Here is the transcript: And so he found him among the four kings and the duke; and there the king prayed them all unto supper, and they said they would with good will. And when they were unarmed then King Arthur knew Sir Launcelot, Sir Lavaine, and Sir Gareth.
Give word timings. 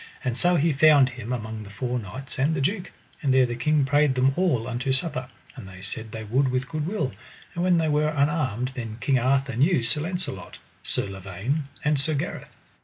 And 0.23 0.35
so 0.35 0.55
he 0.55 0.73
found 0.73 1.09
him 1.09 1.31
among 1.31 1.61
the 1.61 1.69
four 1.69 1.99
kings 1.99 2.39
and 2.39 2.55
the 2.55 2.59
duke; 2.59 2.91
and 3.21 3.31
there 3.31 3.45
the 3.45 3.53
king 3.53 3.85
prayed 3.85 4.15
them 4.15 4.33
all 4.35 4.67
unto 4.67 4.91
supper, 4.91 5.29
and 5.55 5.67
they 5.67 5.83
said 5.83 6.11
they 6.11 6.23
would 6.23 6.47
with 6.49 6.67
good 6.67 6.87
will. 6.87 7.11
And 7.53 7.63
when 7.63 7.77
they 7.77 7.87
were 7.87 8.07
unarmed 8.09 8.71
then 8.73 8.97
King 8.99 9.19
Arthur 9.19 9.55
knew 9.55 9.83
Sir 9.83 10.01
Launcelot, 10.01 10.57
Sir 10.81 11.05
Lavaine, 11.07 11.65
and 11.85 11.99
Sir 11.99 12.15
Gareth. 12.15 12.49